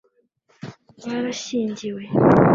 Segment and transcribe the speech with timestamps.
[1.05, 2.01] barashyingiwe